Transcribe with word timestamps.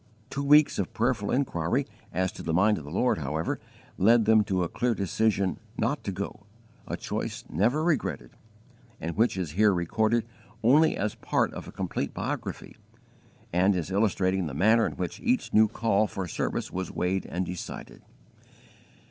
Two 0.31 0.41
weeks 0.43 0.79
of 0.79 0.95
prayerful 0.95 1.29
inquiry 1.29 1.85
as 2.11 2.31
to 2.31 2.41
the 2.41 2.55
mind 2.55 2.79
of 2.79 2.83
the 2.83 2.89
Lord, 2.89 3.19
however, 3.19 3.59
led 3.99 4.25
them 4.25 4.43
to 4.45 4.63
a 4.63 4.67
clear 4.67 4.95
decision 4.95 5.59
not 5.77 6.03
to 6.03 6.11
go 6.11 6.47
a 6.87 6.97
choice 6.97 7.43
never 7.51 7.83
regretted, 7.83 8.31
and 8.99 9.15
which 9.15 9.37
is 9.37 9.51
here 9.51 9.71
recorded 9.71 10.25
only 10.63 10.97
as 10.97 11.13
part 11.13 11.53
of 11.53 11.67
a 11.67 11.71
complete 11.71 12.15
biography, 12.15 12.75
and 13.53 13.75
as 13.75 13.91
illustrating 13.91 14.47
the 14.47 14.55
manner 14.55 14.87
in 14.87 14.93
which 14.93 15.19
each 15.19 15.53
new 15.53 15.67
call 15.67 16.07
for 16.07 16.27
service 16.27 16.71
was 16.71 16.89
weighed 16.89 17.27
and 17.27 17.45
decided. 17.45 18.01